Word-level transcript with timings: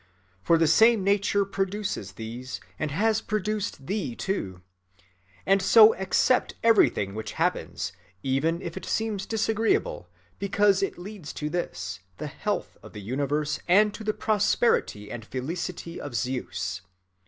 For 0.41 0.57
the 0.57 0.65
same 0.65 1.03
nature 1.03 1.45
produces 1.45 2.13
these, 2.13 2.59
and 2.79 2.89
has 2.89 3.21
produced 3.21 3.85
thee 3.85 4.15
too. 4.15 4.63
And 5.45 5.61
so 5.61 5.93
accept 5.93 6.55
everything 6.63 7.13
which 7.13 7.33
happens, 7.33 7.93
even 8.23 8.63
if 8.63 8.75
it 8.75 8.83
seem 8.87 9.17
disagreeable, 9.17 10.09
because 10.39 10.81
it 10.81 10.97
leads 10.97 11.33
to 11.33 11.51
this, 11.51 11.99
the 12.17 12.25
health 12.25 12.77
of 12.81 12.93
the 12.93 12.99
universe 13.01 13.59
and 13.67 13.93
to 13.93 14.03
the 14.03 14.11
prosperity 14.11 15.11
and 15.11 15.23
felicity 15.23 16.01
of 16.01 16.15
Zeus. 16.15 16.81